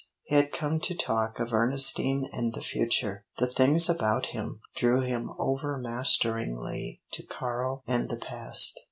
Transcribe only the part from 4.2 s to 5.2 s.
him drew